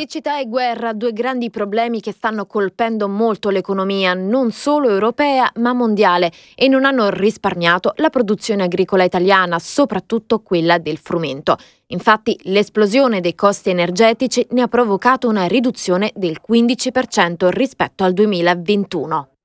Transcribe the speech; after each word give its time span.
Siccità 0.00 0.38
e 0.38 0.46
guerra, 0.46 0.92
due 0.92 1.12
grandi 1.12 1.50
problemi 1.50 2.00
che 2.00 2.12
stanno 2.12 2.46
colpendo 2.46 3.08
molto 3.08 3.50
l'economia, 3.50 4.14
non 4.14 4.52
solo 4.52 4.88
europea 4.88 5.50
ma 5.56 5.72
mondiale, 5.72 6.30
e 6.54 6.68
non 6.68 6.84
hanno 6.84 7.10
risparmiato 7.10 7.94
la 7.96 8.08
produzione 8.08 8.62
agricola 8.62 9.02
italiana, 9.02 9.58
soprattutto 9.58 10.38
quella 10.38 10.78
del 10.78 10.98
frumento. 10.98 11.56
Infatti 11.88 12.38
l'esplosione 12.44 13.20
dei 13.20 13.34
costi 13.34 13.70
energetici 13.70 14.46
ne 14.50 14.62
ha 14.62 14.68
provocato 14.68 15.26
una 15.26 15.48
riduzione 15.48 16.12
del 16.14 16.38
15% 16.48 17.48
rispetto 17.48 18.04
al 18.04 18.12
2021. 18.12 19.37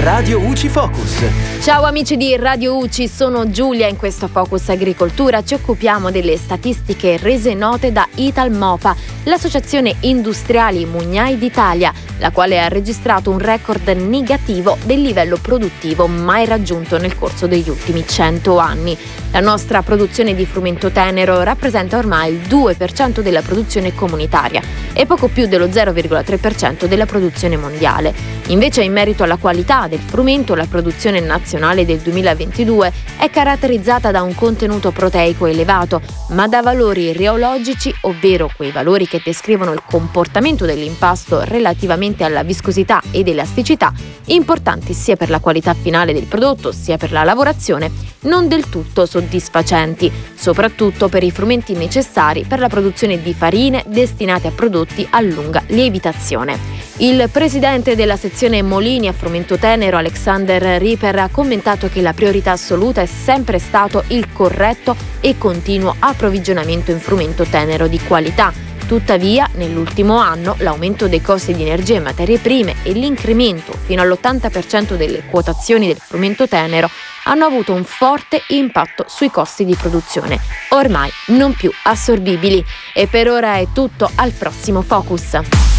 Radio 0.00 0.40
UCI 0.40 0.70
Focus. 0.70 1.24
Ciao 1.60 1.82
amici 1.82 2.16
di 2.16 2.34
Radio 2.34 2.78
UCI, 2.78 3.06
sono 3.06 3.50
Giulia. 3.50 3.86
In 3.86 3.98
questo 3.98 4.28
Focus 4.28 4.70
Agricoltura 4.70 5.44
ci 5.44 5.52
occupiamo 5.52 6.10
delle 6.10 6.38
statistiche 6.38 7.18
rese 7.18 7.52
note 7.52 7.92
da 7.92 8.08
Italmopa, 8.14 8.96
l'associazione 9.24 9.94
industriali 10.00 10.86
Mugnai 10.86 11.36
d'Italia, 11.36 11.92
la 12.18 12.30
quale 12.30 12.58
ha 12.58 12.68
registrato 12.68 13.30
un 13.30 13.40
record 13.40 13.86
negativo 13.88 14.78
del 14.86 15.02
livello 15.02 15.36
produttivo 15.36 16.06
mai 16.06 16.46
raggiunto 16.46 16.96
nel 16.96 17.18
corso 17.18 17.46
degli 17.46 17.68
ultimi 17.68 18.02
100 18.06 18.56
anni. 18.56 18.96
La 19.32 19.40
nostra 19.40 19.82
produzione 19.82 20.34
di 20.34 20.46
frumento 20.46 20.90
tenero 20.90 21.42
rappresenta 21.42 21.98
ormai 21.98 22.32
il 22.32 22.40
2% 22.48 23.20
della 23.20 23.42
produzione 23.42 23.94
comunitaria 23.94 24.62
e 24.94 25.04
poco 25.04 25.28
più 25.28 25.46
dello 25.46 25.66
0,3% 25.66 26.86
della 26.86 27.04
produzione 27.04 27.58
mondiale. 27.58 28.39
Invece 28.50 28.82
in 28.82 28.92
merito 28.92 29.22
alla 29.22 29.36
qualità 29.36 29.86
del 29.86 30.00
frumento, 30.00 30.56
la 30.56 30.66
produzione 30.66 31.20
nazionale 31.20 31.84
del 31.84 31.98
2022 31.98 32.92
è 33.16 33.30
caratterizzata 33.30 34.10
da 34.10 34.22
un 34.22 34.34
contenuto 34.34 34.90
proteico 34.90 35.46
elevato, 35.46 36.02
ma 36.30 36.48
da 36.48 36.60
valori 36.60 37.12
reologici, 37.12 37.94
ovvero 38.02 38.50
quei 38.56 38.72
valori 38.72 39.06
che 39.06 39.22
descrivono 39.24 39.72
il 39.72 39.82
comportamento 39.88 40.66
dell'impasto 40.66 41.44
relativamente 41.44 42.24
alla 42.24 42.42
viscosità 42.42 43.00
ed 43.12 43.28
elasticità, 43.28 43.92
importanti 44.26 44.94
sia 44.94 45.14
per 45.14 45.30
la 45.30 45.38
qualità 45.38 45.72
finale 45.72 46.12
del 46.12 46.26
prodotto 46.26 46.72
sia 46.72 46.96
per 46.96 47.12
la 47.12 47.22
lavorazione, 47.22 47.88
non 48.22 48.48
del 48.48 48.68
tutto 48.68 49.06
soddisfacenti, 49.06 50.10
soprattutto 50.34 51.08
per 51.08 51.22
i 51.22 51.30
frumenti 51.30 51.74
necessari 51.74 52.44
per 52.48 52.58
la 52.58 52.68
produzione 52.68 53.22
di 53.22 53.32
farine 53.32 53.84
destinate 53.86 54.48
a 54.48 54.52
prodotti 54.52 55.06
a 55.08 55.20
lunga 55.20 55.62
lievitazione. 55.68 56.79
Il 57.02 57.30
presidente 57.32 57.96
della 57.96 58.18
sezione 58.18 58.60
Molini 58.60 59.08
a 59.08 59.14
Frumento 59.14 59.56
Tenero, 59.56 59.96
Alexander 59.96 60.78
Ripper, 60.78 61.18
ha 61.20 61.30
commentato 61.32 61.88
che 61.88 62.02
la 62.02 62.12
priorità 62.12 62.52
assoluta 62.52 63.00
è 63.00 63.06
sempre 63.06 63.58
stato 63.58 64.04
il 64.08 64.30
corretto 64.30 64.94
e 65.20 65.38
continuo 65.38 65.96
approvvigionamento 65.98 66.90
in 66.90 67.00
frumento 67.00 67.44
tenero 67.44 67.86
di 67.86 67.98
qualità. 68.00 68.52
Tuttavia, 68.86 69.48
nell'ultimo 69.54 70.18
anno, 70.18 70.56
l'aumento 70.58 71.08
dei 71.08 71.22
costi 71.22 71.54
di 71.54 71.62
energia 71.62 71.94
e 71.94 72.00
materie 72.00 72.36
prime 72.36 72.74
e 72.82 72.92
l'incremento 72.92 73.72
fino 73.72 74.02
all'80% 74.02 74.94
delle 74.96 75.24
quotazioni 75.24 75.86
del 75.86 75.96
frumento 75.98 76.46
tenero 76.46 76.90
hanno 77.24 77.46
avuto 77.46 77.72
un 77.72 77.84
forte 77.84 78.42
impatto 78.48 79.06
sui 79.08 79.30
costi 79.30 79.64
di 79.64 79.74
produzione, 79.74 80.38
ormai 80.70 81.10
non 81.28 81.54
più 81.54 81.72
assorbibili. 81.84 82.62
E 82.92 83.06
per 83.06 83.30
ora 83.30 83.54
è 83.54 83.68
tutto, 83.72 84.10
al 84.16 84.32
prossimo 84.32 84.82
Focus. 84.82 85.69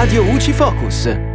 Radio 0.00 0.22
UCI 0.22 0.54
Focus. 0.54 1.29